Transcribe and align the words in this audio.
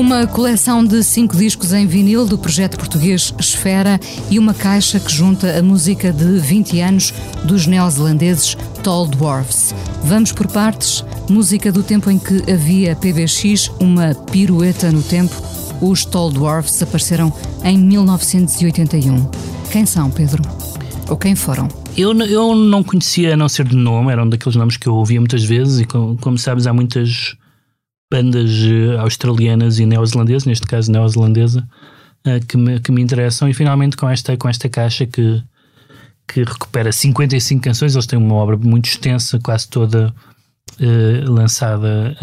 Uma 0.00 0.26
coleção 0.26 0.82
de 0.82 1.04
cinco 1.04 1.36
discos 1.36 1.74
em 1.74 1.86
vinil 1.86 2.24
do 2.24 2.38
projeto 2.38 2.78
português 2.78 3.34
Esfera 3.38 4.00
e 4.30 4.38
uma 4.38 4.54
caixa 4.54 4.98
que 4.98 5.12
junta 5.12 5.58
a 5.58 5.62
música 5.62 6.10
de 6.10 6.38
20 6.38 6.80
anos 6.80 7.12
dos 7.44 7.66
neozelandeses 7.66 8.56
Tall 8.82 9.06
Dwarfs. 9.06 9.74
Vamos 10.02 10.32
por 10.32 10.46
partes. 10.46 11.04
Música 11.28 11.70
do 11.70 11.82
tempo 11.82 12.10
em 12.10 12.18
que 12.18 12.50
havia 12.50 12.96
PBX, 12.96 13.70
uma 13.78 14.14
pirueta 14.14 14.90
no 14.90 15.02
tempo. 15.02 15.34
Os 15.82 16.06
Tall 16.06 16.30
Dwarfs 16.30 16.82
apareceram 16.82 17.30
em 17.62 17.76
1981. 17.76 19.28
Quem 19.70 19.84
são, 19.84 20.10
Pedro? 20.10 20.42
Ou 21.10 21.16
quem 21.18 21.34
foram? 21.34 21.68
Eu, 21.94 22.18
eu 22.22 22.54
não 22.54 22.82
conhecia, 22.82 23.34
a 23.34 23.36
não 23.36 23.50
ser 23.50 23.68
de 23.68 23.76
nome, 23.76 24.10
eram 24.10 24.26
daqueles 24.26 24.56
nomes 24.56 24.78
que 24.78 24.86
eu 24.86 24.94
ouvia 24.94 25.20
muitas 25.20 25.44
vezes 25.44 25.80
e, 25.80 25.84
como, 25.84 26.16
como 26.16 26.38
sabes, 26.38 26.66
há 26.66 26.72
muitas 26.72 27.36
bandas 28.10 28.50
eh, 28.50 28.98
australianas 28.98 29.78
e 29.78 29.86
neozelandesas, 29.86 30.44
neste 30.44 30.66
caso 30.66 30.90
neozelandesa, 30.90 31.66
uh, 32.26 32.46
que, 32.46 32.56
me, 32.56 32.80
que 32.80 32.90
me 32.90 33.00
interessam. 33.00 33.48
E 33.48 33.54
finalmente 33.54 33.96
com 33.96 34.08
esta, 34.08 34.36
com 34.36 34.48
esta 34.48 34.68
caixa 34.68 35.06
que, 35.06 35.42
que 36.26 36.42
recupera 36.42 36.90
55 36.90 37.62
canções, 37.62 37.94
eles 37.94 38.06
têm 38.06 38.18
uma 38.18 38.34
obra 38.34 38.56
muito 38.56 38.86
extensa, 38.86 39.38
quase 39.38 39.68
toda 39.68 40.12
uh, 40.80 41.30
lançada 41.30 42.16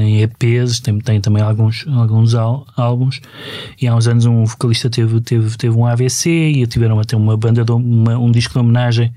em 0.00 0.22
EPs, 0.22 0.80
tem, 0.80 0.98
tem 0.98 1.20
também 1.20 1.42
alguns, 1.42 1.86
alguns 1.88 2.34
álbuns. 2.34 3.20
E 3.80 3.86
há 3.86 3.94
uns 3.94 4.08
anos 4.08 4.24
um 4.24 4.46
vocalista 4.46 4.88
teve, 4.88 5.20
teve, 5.20 5.56
teve 5.58 5.76
um 5.76 5.84
AVC 5.84 6.30
e 6.30 6.66
tiveram 6.66 6.98
até 6.98 7.14
uma 7.16 7.36
banda, 7.36 7.62
de, 7.62 7.72
uma, 7.72 8.16
um 8.16 8.32
disco 8.32 8.54
de 8.54 8.60
homenagem 8.60 9.12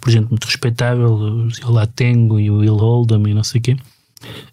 por 0.00 0.10
gente 0.10 0.28
muito 0.28 0.44
respeitável, 0.44 1.48
o 1.64 1.70
Latengo 1.70 2.38
e 2.38 2.50
o 2.50 2.58
Will 2.58 2.76
Oldham 2.76 3.26
e 3.26 3.32
não 3.32 3.42
sei 3.42 3.58
o 3.58 3.62
quê 3.62 3.76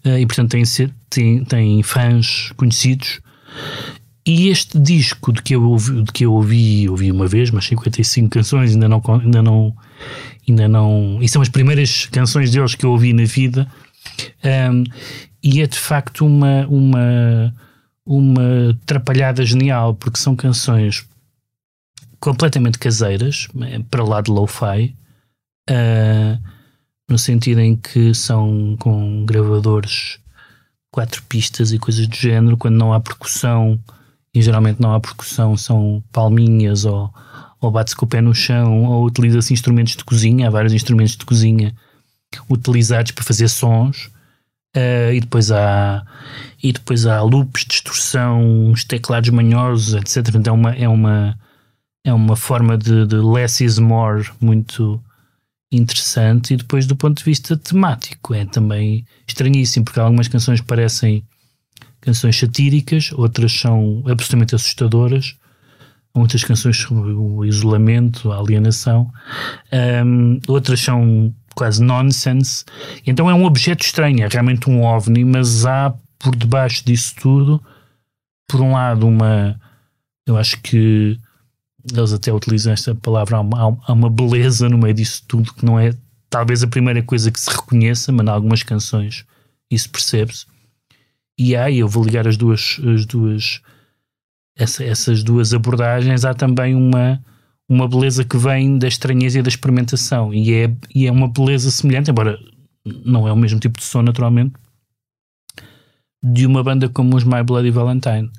e 0.04 0.26
portanto 0.26 0.56
tem 1.48 1.84
fãs 1.84 2.52
conhecidos. 2.56 3.22
E 4.26 4.50
este 4.50 4.78
disco 4.78 5.34
de 5.34 5.42
que 5.42 5.56
eu 5.56 5.64
ouvi, 5.64 6.04
de 6.04 6.12
que 6.12 6.26
eu 6.26 6.34
ouvi, 6.34 6.88
ouvi 6.88 7.12
uma 7.12 7.28
vez, 7.28 7.50
mas 7.50 7.66
55 7.66 8.30
canções, 8.30 8.74
ainda 8.74 8.88
não, 8.88 9.02
ainda 9.08 9.42
não, 9.42 9.76
ainda 10.48 10.68
não. 10.68 11.18
E 11.20 11.28
são 11.28 11.42
as 11.42 11.50
primeiras 11.50 12.06
canções 12.06 12.52
deles 12.52 12.76
que 12.76 12.86
eu 12.86 12.92
ouvi 12.92 13.12
na 13.12 13.24
vida. 13.24 13.68
Um, 14.44 14.84
e 15.42 15.62
é 15.62 15.68
de 15.68 15.80
facto 15.80 16.26
uma, 16.26 16.68
uma, 16.68 17.56
uma 18.06 18.78
trapalhada 18.86 19.44
genial, 19.44 19.96
porque 19.96 20.20
são 20.20 20.36
canções 20.36 21.08
completamente 22.20 22.78
caseiras, 22.78 23.48
eh, 23.62 23.80
para 23.90 24.04
lá 24.04 24.22
de 24.22 24.30
lo-fi. 24.30 24.96
Uh, 25.70 26.38
no 27.10 27.18
sentido 27.18 27.60
em 27.60 27.76
que 27.76 28.14
são 28.14 28.76
com 28.80 29.26
gravadores 29.26 30.20
quatro 30.92 31.22
pistas 31.24 31.72
e 31.72 31.80
coisas 31.80 32.08
do 32.08 32.16
género, 32.16 32.56
quando 32.56 32.76
não 32.76 32.94
há 32.94 33.00
percussão, 33.00 33.80
e 34.34 34.42
geralmente 34.42 34.80
não 34.80 34.94
há 34.94 35.00
percussão, 35.00 35.58
são 35.58 36.04
palminhas 36.12 36.86
ou, 36.86 37.12
ou 37.60 37.72
bate-se 37.72 37.96
com 37.96 38.06
o 38.06 38.10
pé 38.10 38.22
no 38.22 38.34
chão, 38.34 38.86
ou 38.86 39.06
utiliza-se 39.06 39.54
instrumentos 39.54 39.96
de 39.96 40.04
cozinha, 40.04 40.48
há 40.48 40.52
vários 40.52 40.74
instrumentos 40.74 41.16
de 41.16 41.26
cozinha 41.26 41.76
utilizados 42.50 43.12
para 43.12 43.24
fazer 43.24 43.48
sons, 43.48 44.10
uh, 44.76 45.12
e 45.14 45.20
depois 45.20 45.52
há 45.52 46.06
e 46.62 46.74
depois 46.74 47.06
há 47.06 47.22
loops, 47.22 47.66
distorção, 47.66 48.42
uns 48.42 48.84
teclados 48.84 49.30
manhosos, 49.30 49.94
etc. 49.94 50.36
Então 50.36 50.54
é 50.54 50.58
uma, 50.58 50.76
é 50.76 50.90
uma, 50.90 51.40
é 52.04 52.14
uma 52.14 52.36
forma 52.36 52.78
de, 52.78 53.06
de 53.06 53.16
less 53.16 53.64
is 53.64 53.80
more 53.80 54.30
muito 54.42 55.02
interessante 55.72 56.54
e 56.54 56.58
depois 56.58 56.86
do 56.86 56.96
ponto 56.96 57.18
de 57.20 57.24
vista 57.24 57.56
temático. 57.58 58.34
É 58.34 58.46
também 58.46 59.06
estranhíssimo 59.28 59.86
porque 59.86 60.00
algumas 60.00 60.28
canções 60.28 60.62
parecem 60.62 61.24
canções 62.02 62.38
satíricas, 62.38 63.12
outras 63.14 63.52
são 63.52 64.04
absolutamente 64.08 64.56
assustadoras, 64.56 65.36
muitas 66.16 66.44
canções 66.44 66.78
sobre 66.78 67.12
o 67.12 67.46
isolamento, 67.46 68.32
a 68.32 68.40
alienação, 68.40 69.12
um, 70.06 70.40
outras 70.48 70.80
são 70.80 71.34
quase 71.56 71.84
nonsense, 71.84 72.64
então 73.06 73.30
é 73.30 73.34
um 73.34 73.44
objeto 73.44 73.84
estranho, 73.84 74.24
é 74.24 74.28
realmente 74.28 74.70
um 74.70 74.82
ovni, 74.82 75.26
mas 75.26 75.66
há 75.66 75.94
por 76.18 76.36
debaixo 76.36 76.86
disso 76.86 77.16
tudo, 77.20 77.62
por 78.48 78.62
um 78.62 78.74
lado 78.74 79.06
uma, 79.06 79.60
eu 80.26 80.38
acho 80.38 80.60
que 80.62 81.20
eles 81.92 82.14
até 82.14 82.32
utilizam 82.34 82.74
esta 82.74 82.94
palavra, 82.96 83.38
há 83.38 83.42
uma, 83.42 83.80
há 83.86 83.94
uma 83.94 84.10
beleza 84.10 84.68
no 84.70 84.78
meio 84.78 84.94
disso 84.94 85.24
tudo 85.28 85.54
que 85.54 85.66
não 85.66 85.80
é 85.80 85.94
talvez 86.30 86.64
a 86.64 86.68
primeira 86.68 87.02
coisa 87.02 87.32
que 87.32 87.40
se 87.40 87.50
reconheça, 87.50 88.12
mas 88.12 88.26
em 88.26 88.30
algumas 88.30 88.64
canções 88.64 89.26
isso 89.72 89.90
percebe-se. 89.90 90.46
E 91.38 91.56
aí 91.56 91.80
eu 91.80 91.88
vou 91.88 92.04
ligar 92.04 92.28
as 92.28 92.38
duas, 92.38 92.80
as 92.86 93.06
duas 93.06 93.62
essa, 94.58 94.84
essas 94.84 95.24
duas 95.24 95.54
abordagens, 95.54 96.26
há 96.26 96.34
também 96.34 96.76
uma, 96.76 97.24
uma 97.68 97.88
beleza 97.88 98.26
que 98.26 98.38
vem 98.38 98.78
da 98.78 98.88
estranheza 98.88 99.40
e 99.40 99.42
da 99.42 99.48
experimentação, 99.48 100.34
e 100.34 100.54
é, 100.54 100.76
e 100.94 101.08
é 101.08 101.12
uma 101.12 101.30
beleza 101.30 101.72
semelhante, 101.72 102.12
embora 102.12 102.38
não 103.06 103.28
é 103.28 103.32
o 103.32 103.38
mesmo 103.38 103.60
tipo 103.60 103.80
de 103.80 103.86
som, 103.86 104.02
naturalmente, 104.02 104.54
de 106.22 106.46
uma 106.46 106.62
banda 106.62 106.90
como 106.90 107.16
os 107.16 107.24
My 107.24 107.42
Bloody 107.42 107.72
Valentine 107.72 108.30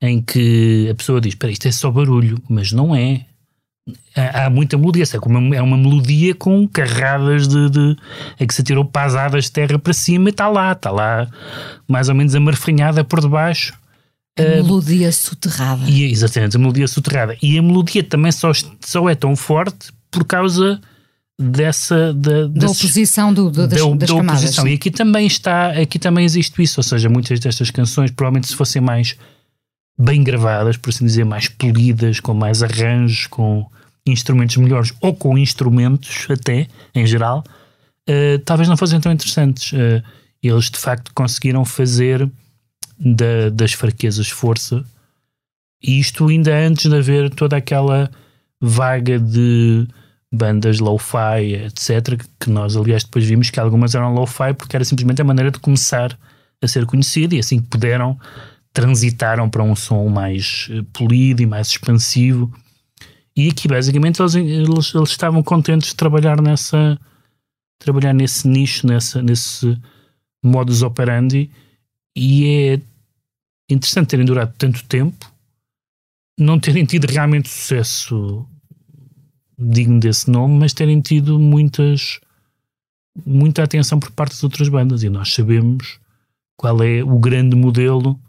em 0.00 0.22
que 0.22 0.88
a 0.90 0.94
pessoa 0.94 1.20
diz: 1.20 1.32
Espera, 1.32 1.52
isto 1.52 1.68
é 1.68 1.72
só 1.72 1.90
barulho, 1.90 2.40
mas 2.48 2.72
não 2.72 2.94
é. 2.94 3.24
Há, 4.14 4.46
há 4.46 4.50
muita 4.50 4.76
melodia, 4.76 5.04
é 5.10 5.18
uma, 5.26 5.56
é 5.56 5.62
uma 5.62 5.76
melodia 5.76 6.34
com 6.34 6.66
carradas 6.68 7.48
de, 7.48 7.70
de. 7.70 7.96
é 8.38 8.46
que 8.46 8.54
se 8.54 8.60
atirou 8.60 8.84
pasadas 8.84 9.44
de 9.44 9.52
terra 9.52 9.78
para 9.78 9.92
cima 9.92 10.28
e 10.28 10.30
está 10.30 10.48
lá, 10.48 10.72
está 10.72 10.90
lá 10.90 11.26
mais 11.86 12.08
ou 12.08 12.14
menos 12.14 12.34
amarfanhada 12.34 13.02
por 13.02 13.20
debaixo. 13.20 13.74
A 14.38 14.42
uh, 14.42 14.64
melodia 14.64 15.10
soterrada. 15.10 15.88
E, 15.88 16.04
exatamente, 16.04 16.56
a 16.56 16.60
melodia 16.60 16.86
soterrada. 16.86 17.36
E 17.42 17.58
a 17.58 17.62
melodia 17.62 18.04
também 18.04 18.30
só, 18.30 18.52
só 18.80 19.08
é 19.08 19.14
tão 19.14 19.34
forte 19.34 19.90
por 20.10 20.24
causa 20.24 20.80
dessa 21.40 22.12
da, 22.12 22.48
da 22.48 22.66
oposição 22.66 23.32
do, 23.32 23.50
do, 23.50 23.66
das, 23.68 23.80
da, 23.80 23.88
das 23.88 23.98
da 23.98 24.06
camadas, 24.06 24.42
oposição. 24.42 24.68
E 24.68 24.74
aqui 24.74 24.90
também 24.90 25.26
está, 25.26 25.70
aqui 25.70 25.98
também 25.98 26.24
existe 26.24 26.60
isso, 26.62 26.80
ou 26.80 26.84
seja, 26.84 27.08
muitas 27.08 27.38
destas 27.38 27.70
canções, 27.70 28.10
provavelmente 28.10 28.48
se 28.48 28.56
fossem 28.56 28.82
mais 28.82 29.16
bem 29.98 30.22
gravadas, 30.22 30.76
por 30.76 30.90
assim 30.90 31.04
dizer, 31.04 31.24
mais 31.24 31.48
polidas, 31.48 32.20
com 32.20 32.32
mais 32.32 32.62
arranjos, 32.62 33.26
com 33.26 33.66
instrumentos 34.06 34.56
melhores 34.56 34.92
ou 35.00 35.14
com 35.14 35.36
instrumentos 35.36 36.26
até, 36.30 36.68
em 36.94 37.06
geral, 37.06 37.44
uh, 38.08 38.38
talvez 38.44 38.68
não 38.68 38.76
fossem 38.76 39.00
tão 39.00 39.12
interessantes. 39.12 39.72
Uh, 39.72 40.02
eles 40.42 40.70
de 40.70 40.78
facto 40.78 41.12
conseguiram 41.12 41.64
fazer 41.64 42.30
da, 42.98 43.50
das 43.52 43.72
fraquezas 43.72 44.28
força, 44.28 44.84
e 45.82 45.98
isto 45.98 46.28
ainda 46.28 46.56
antes 46.56 46.90
de 46.90 46.96
haver 46.96 47.30
toda 47.30 47.56
aquela 47.56 48.10
vaga 48.60 49.18
de 49.18 49.86
bandas 50.32 50.78
lo-fi, 50.78 51.54
etc., 51.66 52.20
que 52.38 52.50
nós 52.50 52.76
aliás 52.76 53.04
depois 53.04 53.24
vimos 53.24 53.50
que 53.50 53.60
algumas 53.60 53.94
eram 53.94 54.12
lo-fi 54.12 54.52
porque 54.54 54.76
era 54.76 54.84
simplesmente 54.84 55.22
a 55.22 55.24
maneira 55.24 55.50
de 55.50 55.58
começar 55.58 56.16
a 56.60 56.68
ser 56.68 56.84
conhecido 56.84 57.34
e 57.34 57.38
assim 57.38 57.60
que 57.60 57.68
puderam 57.68 58.18
transitaram 58.78 59.50
para 59.50 59.64
um 59.64 59.74
som 59.74 60.08
mais 60.08 60.68
eh, 60.70 60.84
polido 60.92 61.42
e 61.42 61.46
mais 61.46 61.66
expansivo. 61.66 62.48
E 63.36 63.48
aqui 63.48 63.66
basicamente 63.66 64.22
eles, 64.22 64.36
eles, 64.36 64.94
eles, 64.94 65.10
estavam 65.10 65.42
contentes 65.42 65.88
de 65.88 65.96
trabalhar 65.96 66.40
nessa 66.40 66.96
trabalhar 67.76 68.12
nesse 68.12 68.46
nicho, 68.46 68.86
nessa, 68.86 69.20
nesse 69.20 69.76
modus 70.44 70.82
operandi 70.82 71.50
e 72.16 72.46
é 72.46 72.80
interessante 73.68 74.10
terem 74.10 74.24
durado 74.24 74.54
tanto 74.56 74.84
tempo, 74.84 75.28
não 76.38 76.60
terem 76.60 76.84
tido 76.84 77.10
realmente 77.10 77.48
sucesso 77.48 78.46
digno 79.58 79.98
desse 79.98 80.30
nome, 80.30 80.56
mas 80.56 80.72
terem 80.72 81.00
tido 81.00 81.36
muitas 81.36 82.20
muita 83.26 83.64
atenção 83.64 83.98
por 83.98 84.12
parte 84.12 84.38
de 84.38 84.44
outras 84.44 84.68
bandas 84.68 85.02
e 85.02 85.08
nós 85.08 85.34
sabemos 85.34 85.98
qual 86.56 86.80
é 86.80 87.02
o 87.02 87.18
grande 87.18 87.56
modelo 87.56 88.20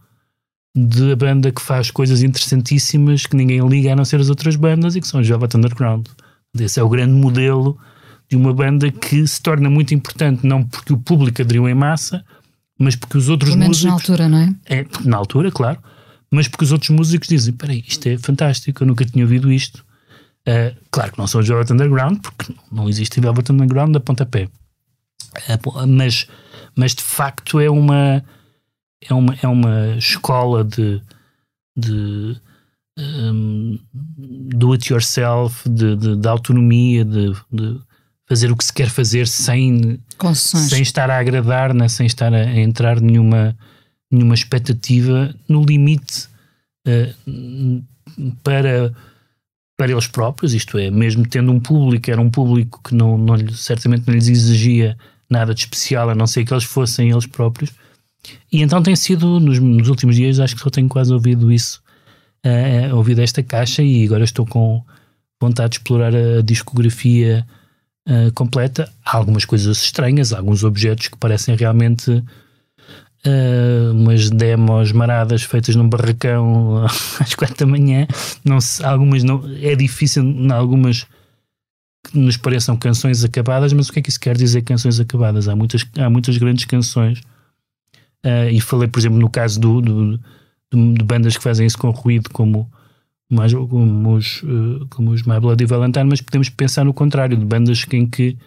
da 0.88 1.16
banda 1.16 1.52
que 1.52 1.62
faz 1.62 1.92
coisas 1.92 2.24
interessantíssimas 2.24 3.26
que 3.26 3.36
ninguém 3.36 3.68
liga 3.68 3.92
a 3.92 3.96
não 3.96 4.06
ser 4.06 4.20
as 4.20 4.30
outras 4.30 4.56
bandas 4.56 4.96
e 4.96 5.02
que 5.02 5.08
são 5.08 5.20
os 5.20 5.28
Velvet 5.28 5.56
Underground. 5.58 6.08
Esse 6.58 6.80
é 6.80 6.84
o 6.84 6.90
grande 6.90 7.14
modelo 7.14 7.78
de 8.30 8.38
uma 8.38 8.54
banda 8.54 8.92
que 8.92 9.26
se 9.28 9.42
torna 9.42 9.70
muito 9.70 9.94
importante, 9.94 10.46
não 10.46 10.64
porque 10.64 10.94
o 10.94 10.98
público 10.98 11.42
aderiu 11.42 11.68
em 11.68 11.74
massa, 11.74 12.24
mas 12.80 12.96
porque 12.96 13.18
os 13.18 13.28
outros 13.28 13.52
Pelo 13.52 13.60
menos 13.60 13.84
músicos. 13.84 13.88
na 13.88 13.94
altura, 13.94 14.30
não 14.30 14.38
é? 14.38 14.56
É, 14.66 14.86
na 15.04 15.18
altura, 15.18 15.52
claro. 15.52 15.80
Mas 16.32 16.48
porque 16.48 16.64
os 16.64 16.72
outros 16.72 16.92
músicos 16.92 17.28
dizem: 17.28 17.54
peraí, 17.54 17.84
isto 17.88 18.08
é 18.08 18.18
fantástico, 18.18 18.84
eu 18.84 18.88
nunca 18.88 19.04
tinha 19.04 19.26
ouvido 19.26 19.52
isto. 19.52 19.84
Uh, 20.48 20.76
claro 20.90 21.12
que 21.12 21.18
não 21.20 21.28
são 21.28 21.42
os 21.42 21.48
Velvet 21.48 21.74
Underground, 21.74 22.20
porque 22.20 22.54
não 22.72 22.88
existe 22.88 23.20
Velvet 23.20 23.52
Underground 23.52 23.96
a 23.96 24.00
pontapé. 24.00 24.48
Uh, 25.36 25.88
mas, 25.88 26.28
mas 26.76 26.96
de 26.96 27.04
facto 27.04 27.60
é 27.60 27.70
uma, 27.70 28.24
é 29.02 29.14
uma, 29.14 29.36
é 29.42 29.48
uma 29.48 29.96
escola 29.98 30.64
de, 30.64 31.02
de 31.76 32.38
um, 32.98 33.80
do 33.94 34.74
it 34.74 34.92
yourself, 34.92 35.68
de, 35.70 35.96
de, 35.96 36.16
de 36.16 36.28
autonomia, 36.28 37.06
de, 37.06 37.34
de, 37.52 37.80
fazer 38.28 38.52
o 38.52 38.56
que 38.56 38.64
se 38.64 38.74
quer 38.74 38.90
fazer 38.90 39.28
sem, 39.28 40.00
sem 40.44 40.82
estar 40.82 41.10
a 41.10 41.18
agradar, 41.18 41.74
né? 41.74 41.88
sem 41.88 42.06
estar 42.06 42.32
a, 42.34 42.38
a 42.38 42.60
entrar 42.60 43.02
nenhuma, 43.02 43.58
nenhuma 44.12 44.36
expectativa, 44.36 45.34
no 45.48 45.64
limite 45.64 46.28
uh, 46.88 47.84
para, 48.44 48.94
para 49.76 49.92
eles 49.92 50.08
próprios, 50.08 50.54
isto 50.54 50.78
é, 50.78 50.92
mesmo 50.92 51.28
tendo 51.28 51.52
um 51.52 51.60
público, 51.60 52.12
era 52.12 52.22
um 52.22 52.30
público 52.30 52.82
que 52.84 52.94
não, 52.94 53.18
não, 53.18 53.36
certamente 53.50 54.06
não 54.06 54.14
lhes 54.14 54.28
exigia 54.28 54.96
nada 55.30 55.54
de 55.54 55.62
especial, 55.62 56.10
a 56.10 56.16
não 56.16 56.28
ser 56.28 56.46
que 56.46 56.54
eles 56.54 56.64
fossem 56.64 57.12
eles 57.12 57.26
próprios. 57.26 57.72
E 58.52 58.62
então 58.62 58.82
tem 58.82 58.96
sido, 58.96 59.40
nos, 59.40 59.60
nos 59.60 59.88
últimos 59.88 60.16
dias, 60.16 60.40
acho 60.40 60.56
que 60.56 60.62
só 60.62 60.70
tenho 60.70 60.90
quase 60.90 61.14
ouvido 61.14 61.52
isso, 61.52 61.82
uh, 62.46 62.96
ouvido 62.96 63.22
esta 63.22 63.42
caixa, 63.42 63.82
e 63.82 64.06
agora 64.06 64.24
estou 64.24 64.46
com 64.46 64.84
vontade 65.42 65.72
de 65.72 65.78
explorar 65.78 66.14
a 66.16 66.42
discografia 66.42 67.46
uh, 68.08 68.32
completa. 68.34 68.92
Há 69.06 69.18
algumas 69.18 69.46
coisas 69.46 69.82
estranhas, 69.84 70.34
alguns 70.34 70.64
objetos 70.64 71.08
que 71.08 71.18
parecem 71.18 71.56
realmente 71.56 72.12
uh, 72.12 73.92
umas 73.92 74.30
demos 74.30 74.92
maradas 74.92 75.44
feitas 75.44 75.76
num 75.76 75.90
barracão 75.90 76.86
às 77.20 77.34
quatro 77.36 77.58
da 77.58 77.66
manhã. 77.66 78.08
Não 78.44 78.60
se, 78.60 78.84
algumas 78.84 79.24
não, 79.24 79.44
é 79.62 79.76
difícil, 79.76 80.24
em 80.24 80.52
algumas 80.52 81.06
nos 82.14 82.38
pareçam 82.38 82.76
canções 82.78 83.24
acabadas, 83.24 83.74
mas 83.74 83.90
o 83.90 83.94
que 83.94 84.00
é 84.00 84.02
que 84.02 84.10
isso 84.10 84.20
quer 84.20 84.36
dizer 84.36 84.62
canções 84.62 85.00
acabadas? 85.00 85.48
Há 85.48 85.56
muitas, 85.56 85.86
há 85.98 86.10
muitas 86.10 86.38
grandes 86.38 86.66
canções. 86.66 87.22
Uh, 88.26 88.50
e 88.52 88.60
falei, 88.60 88.88
por 88.88 89.00
exemplo, 89.00 89.18
no 89.18 89.30
caso 89.30 89.60
do, 89.60 89.82
do, 89.82 90.18
do, 90.70 90.94
de 90.94 91.04
bandas 91.04 91.38
que 91.38 91.44
fazem 91.44 91.66
isso 91.66 91.78
com 91.78 91.90
ruído, 91.90 92.30
como 92.30 92.70
mais, 93.30 93.54
como, 93.54 94.16
os, 94.16 94.44
uh, 94.44 94.86
como 94.90 95.12
os 95.12 95.24
My 95.24 95.40
Bloody 95.40 95.66
Valentine, 95.66 96.06
mas 96.10 96.22
podemos 96.22 96.50
pensar 96.50 96.84
no 96.84 96.94
contrário, 96.94 97.38
de 97.38 97.46
bandas 97.46 97.86
em 97.92 98.06
que 98.08 98.38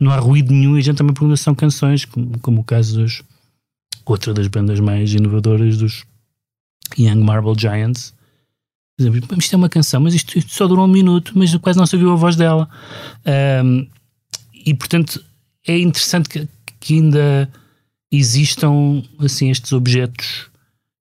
não 0.00 0.10
há 0.10 0.18
ruído 0.18 0.52
nenhum 0.52 0.76
e 0.76 0.80
a 0.80 0.82
gente 0.82 0.96
também 0.96 1.14
pergunta 1.14 1.36
se 1.36 1.44
são 1.44 1.54
canções, 1.54 2.04
como, 2.04 2.38
como 2.40 2.60
o 2.62 2.64
caso 2.64 3.00
dos 3.00 3.22
outra 4.04 4.34
das 4.34 4.48
bandas 4.48 4.80
mais 4.80 5.12
inovadoras 5.12 5.78
dos 5.78 6.04
Young 6.98 7.22
Marble 7.22 7.54
Giants. 7.56 8.14
Isto 9.38 9.54
é 9.54 9.56
uma 9.56 9.68
canção, 9.68 10.00
mas 10.00 10.14
isto, 10.14 10.36
isto 10.38 10.52
só 10.52 10.66
durou 10.66 10.84
um 10.84 10.88
minuto, 10.88 11.32
mas 11.34 11.54
quase 11.56 11.78
não 11.78 11.86
se 11.86 11.96
ouviu 11.96 12.12
a 12.12 12.16
voz 12.16 12.36
dela. 12.36 12.68
Um, 13.64 13.86
e 14.64 14.74
portanto 14.74 15.22
é 15.66 15.78
interessante 15.78 16.28
que, 16.28 16.48
que, 16.80 16.94
ainda 16.94 17.48
existam 18.12 19.02
assim 19.18 19.50
estes 19.50 19.72
objetos 19.72 20.50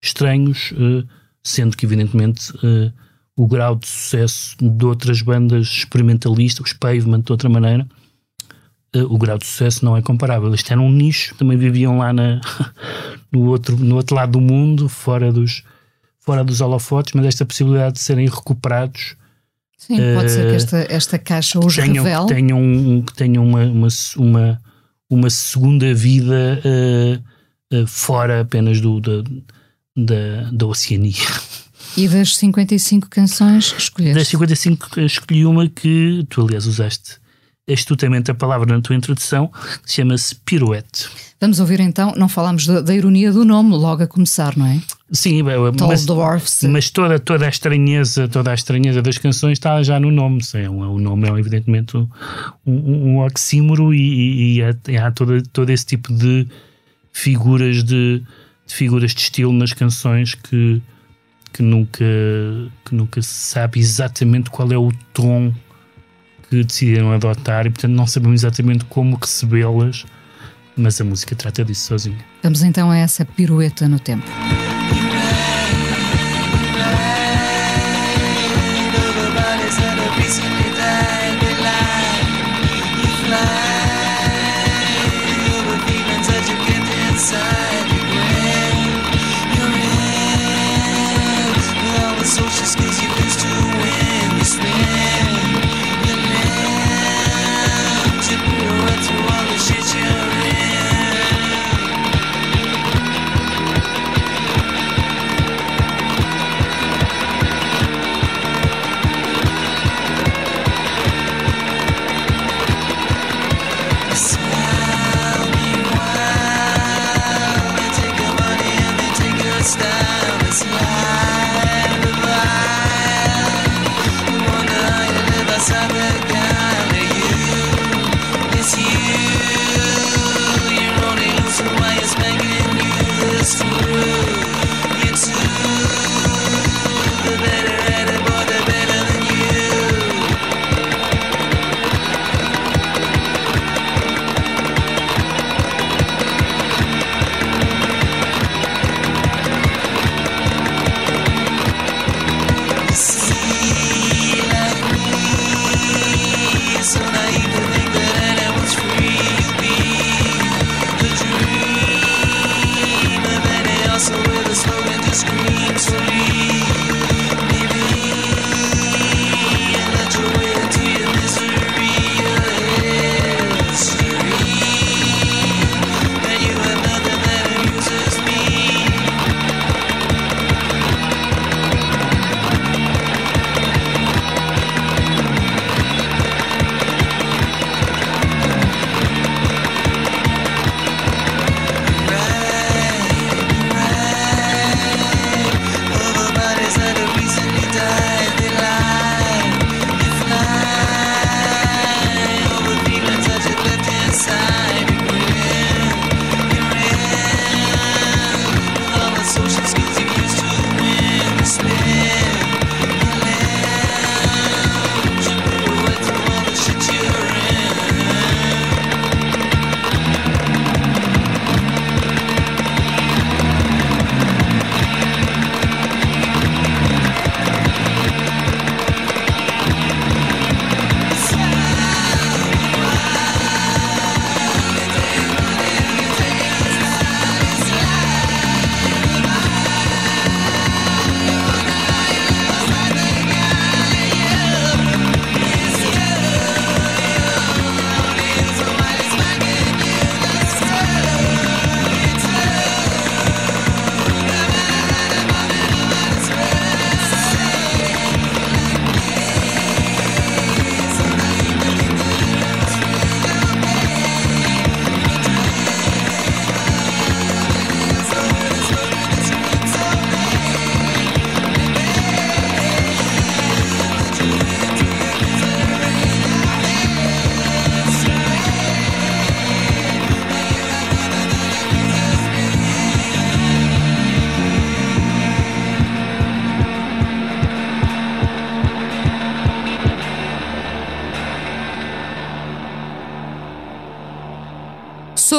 estranhos, 0.02 0.72
uh, 0.72 1.06
sendo 1.44 1.76
que 1.76 1.86
evidentemente 1.86 2.52
uh, 2.58 2.92
o 3.36 3.46
grau 3.46 3.76
de 3.76 3.88
sucesso 3.88 4.56
de 4.60 4.86
outras 4.86 5.22
bandas 5.22 5.68
experimentalistas, 5.68 6.66
os 6.66 6.74
Pavement 6.74 7.22
de 7.22 7.32
outra 7.32 7.50
maneira, 7.50 7.86
uh, 8.96 9.14
o 9.14 9.18
grau 9.18 9.38
de 9.38 9.46
sucesso 9.46 9.84
não 9.84 9.98
é 9.98 10.02
comparável. 10.02 10.54
Isto 10.54 10.72
era 10.72 10.82
um 10.82 10.92
nicho, 10.92 11.36
também 11.36 11.58
viviam 11.58 11.98
lá 11.98 12.14
na, 12.14 12.40
no, 13.32 13.48
outro, 13.48 13.76
no 13.78 13.96
outro 13.98 14.16
lado 14.16 14.32
do 14.32 14.42
mundo, 14.42 14.88
fora 14.88 15.32
dos, 15.32 15.64
fora 16.20 16.44
dos 16.44 16.62
holofotes, 16.62 17.14
mas 17.14 17.26
esta 17.26 17.46
possibilidade 17.46 17.96
de 17.96 18.00
serem 18.00 18.28
recuperados. 18.28 19.16
Sim, 19.78 19.98
pode 20.16 20.28
uh, 20.28 20.30
ser 20.30 20.50
que 20.50 20.56
esta, 20.56 20.78
esta 20.90 21.20
caixa 21.20 21.60
os 21.60 21.76
tenham, 21.76 22.04
revele. 22.04 22.28
Que 22.28 22.34
tenham, 22.34 23.04
que 23.06 23.14
tenham 23.14 23.44
uma, 23.44 23.64
uma, 23.64 23.88
uma, 24.18 24.62
uma 25.12 25.30
segunda 25.30 25.94
vida 25.94 26.62
uh, 26.64 27.86
fora 27.86 28.42
apenas 28.42 28.80
do, 28.80 29.02
da, 29.02 29.24
da, 29.96 30.50
da 30.52 30.66
Oceania. 30.66 31.14
E 31.98 32.08
das 32.08 32.38
55 32.38 33.10
canções 33.10 33.76
escolheste? 33.78 34.18
Das 34.18 34.28
55 34.30 35.02
escolhi 35.02 35.46
uma 35.46 35.68
que 35.68 36.26
tu, 36.30 36.46
aliás, 36.46 36.66
usaste 36.66 37.21
astutamente 37.74 38.32
a 38.32 38.34
palavra 38.34 38.76
na 38.76 38.82
tua 38.82 38.96
introdução, 38.96 39.52
que 39.86 39.92
chama-se 39.92 40.36
piruete. 40.36 41.10
Vamos 41.40 41.60
ouvir 41.60 41.80
então, 41.80 42.14
não 42.16 42.30
falámos 42.30 42.68
da, 42.68 42.82
da, 42.82 42.94
ironia 42.94 43.32
do 43.32 43.44
nome 43.44 43.76
logo 43.76 44.04
a 44.04 44.08
começar, 44.08 44.56
não 44.56 44.66
é? 44.66 44.80
Sim, 45.12 45.42
mas, 45.44 46.06
Dwarfs. 46.06 46.64
mas 46.64 46.90
toda, 46.90 47.20
toda 47.20 47.46
a 47.46 47.50
estranheza, 47.50 48.28
toda 48.28 48.52
a 48.52 48.54
estranheza 48.54 49.02
das 49.02 49.18
canções 49.18 49.54
está 49.54 49.82
já 49.82 50.00
no 50.00 50.12
nome. 50.12 50.42
É 50.54 50.70
o 50.70 51.00
nome 51.00 51.28
é 51.28 51.32
evidentemente 51.40 51.98
um, 51.98 52.08
um, 52.66 53.08
um 53.08 53.20
oxímoro 53.20 53.94
e, 53.94 54.00
e, 54.00 54.58
e 54.58 54.62
há, 54.62 55.08
há 55.08 55.12
todo, 55.12 55.42
todo 55.50 55.70
esse 55.70 55.86
tipo 55.86 56.14
de 56.14 56.48
figuras 57.12 57.84
de, 57.84 58.24
de 58.66 58.74
figuras 58.74 59.12
de 59.14 59.22
estilo 59.22 59.52
nas 59.52 59.74
canções 59.74 60.36
que 60.36 60.82
que 61.54 61.62
nunca, 61.62 62.06
que 62.86 62.96
nunca 62.96 63.22
se 63.22 63.30
sabe 63.30 63.80
exatamente 63.80 64.50
qual 64.50 64.72
é 64.72 64.78
o 64.78 64.92
tom 65.14 65.54
que 66.52 66.64
decidiram 66.66 67.14
adotar 67.14 67.66
e, 67.66 67.70
portanto, 67.70 67.94
não 67.94 68.06
sabemos 68.06 68.42
exatamente 68.42 68.84
como 68.86 69.16
recebê-las, 69.16 70.06
mas 70.76 71.00
a 71.00 71.04
música 71.06 71.34
trata 71.34 71.64
disso 71.64 71.88
sozinha. 71.88 72.20
Vamos 72.44 72.62
então 72.62 72.92
a 72.92 72.98
essa 72.98 73.24
pirueta 73.24 73.88
no 73.88 73.98
tempo. 73.98 74.26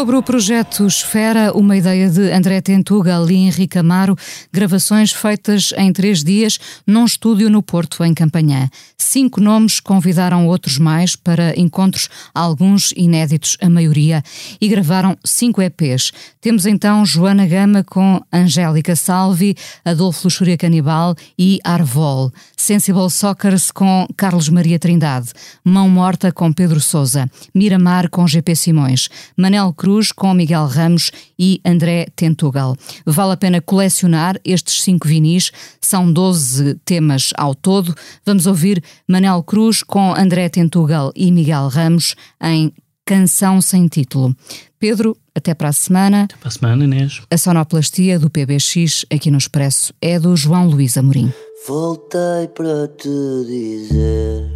Sobre 0.02 0.16
o 0.16 0.23
projeto 0.25 0.85
Esfera, 0.85 1.52
uma 1.56 1.76
ideia 1.76 2.11
de 2.11 2.32
André 2.32 2.61
Tentugal 2.61 3.30
e 3.30 3.37
Henrique 3.37 3.78
Amaro, 3.78 4.16
gravações 4.52 5.12
feitas 5.12 5.73
em 5.76 5.92
três 5.92 6.25
dias 6.25 6.59
num 6.85 7.04
estúdio 7.04 7.49
no 7.49 7.62
Porto, 7.62 8.02
em 8.02 8.12
Campanhã. 8.12 8.68
Cinco 8.99 9.40
nomes 9.40 9.78
convidaram 9.78 10.49
outros 10.49 10.76
mais 10.76 11.14
para 11.14 11.56
encontros, 11.56 12.09
alguns 12.35 12.92
inéditos, 12.97 13.56
a 13.61 13.71
maioria, 13.71 14.25
e 14.61 14.66
gravaram 14.66 15.16
cinco 15.25 15.62
EPs. 15.62 16.11
Temos 16.40 16.66
então 16.66 17.06
Joana 17.06 17.47
Gama 17.47 17.85
com 17.85 18.21
Angélica 18.32 18.97
Salvi, 18.97 19.54
Adolfo 19.85 20.23
Luxúria 20.25 20.56
Canibal 20.56 21.14
e 21.38 21.61
Arvol. 21.62 22.32
Sensible 22.56 23.09
Soccers 23.09 23.71
com 23.71 24.09
Carlos 24.16 24.49
Maria 24.49 24.80
Trindade. 24.80 25.28
Mão 25.64 25.88
Morta 25.88 26.32
com 26.32 26.52
Pedro 26.52 26.80
Souza. 26.80 27.30
Miramar 27.54 28.11
com 28.11 28.26
GP 28.26 28.56
Simões. 28.56 29.09
Manel 29.37 29.73
Cruz 29.73 29.92
com 30.11 30.33
Miguel 30.33 30.67
Ramos 30.67 31.11
e 31.39 31.61
André 31.65 32.07
Tentugal. 32.17 32.75
Vale 33.05 33.33
a 33.33 33.37
pena 33.37 33.61
colecionar 33.61 34.41
estes 34.45 34.83
cinco 34.83 35.07
vinis, 35.07 35.51
são 35.81 36.11
12 36.11 36.77
temas 36.85 37.31
ao 37.37 37.55
todo. 37.55 37.95
Vamos 38.25 38.47
ouvir 38.47 38.83
Manel 39.07 39.43
Cruz 39.43 39.83
com 39.83 40.15
André 40.15 40.49
Tentugal 40.49 41.13
e 41.15 41.31
Miguel 41.31 41.69
Ramos 41.69 42.15
em 42.43 42.73
Canção 43.05 43.61
Sem 43.61 43.89
Título. 43.89 44.35
Pedro, 44.79 45.17
até 45.35 45.55
para 45.55 45.69
a 45.69 45.73
semana. 45.73 46.25
Até 46.25 46.37
para 46.37 46.49
a 46.49 46.53
semana, 46.53 46.85
Inês. 46.85 47.21
A 47.31 47.37
sonoplastia 47.37 48.19
do 48.19 48.31
PBX 48.31 49.05
aqui 49.13 49.31
no 49.31 49.39
Expresso 49.39 49.93
é 50.01 50.19
do 50.19 50.35
João 50.37 50.69
Luís 50.69 50.97
Amorim. 50.97 51.33
Voltei 51.67 52.49
para 52.55 52.89
te 52.89 53.09
dizer 53.47 54.51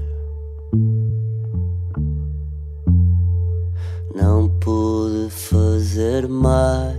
não 4.16 4.48
pude 4.60 5.28
fazer 5.30 6.26
mais. 6.26 6.96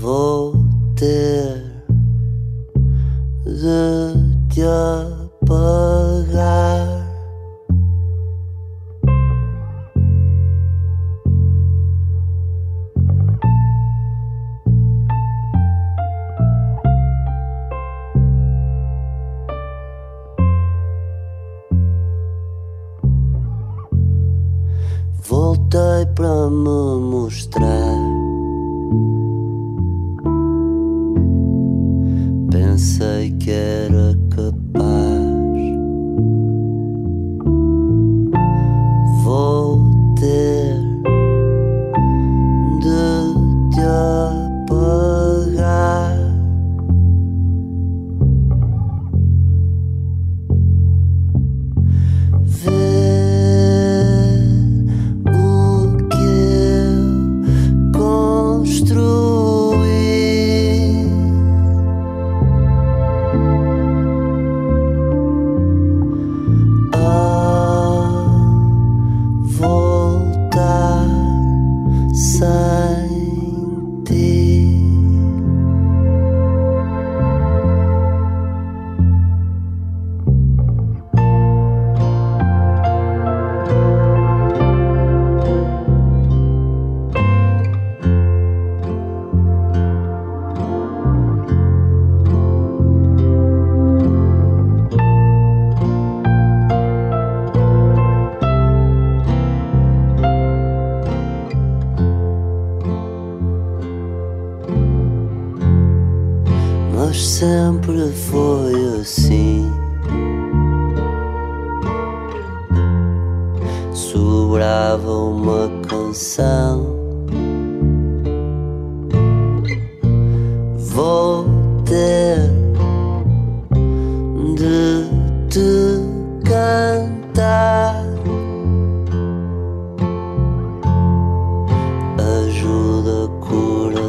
Vou 0.00 0.54
ter 0.96 1.62
de 3.44 4.54
te 4.54 4.62
apagar. 5.42 6.53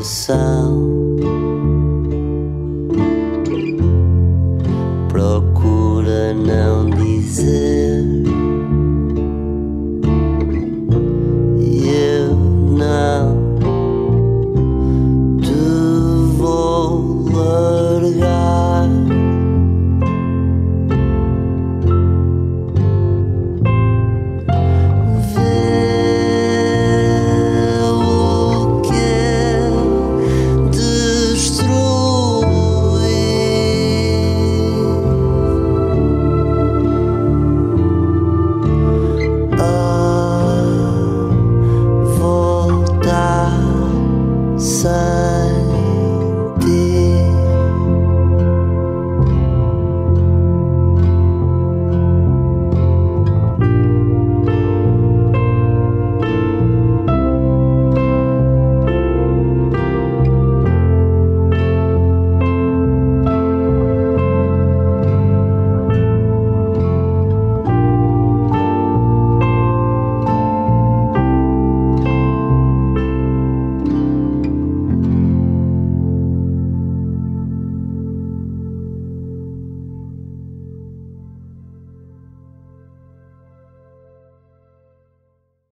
sound. 0.06 0.75